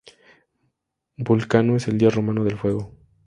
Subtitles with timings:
[1.17, 2.91] Vulcano es el dios romano del fuego.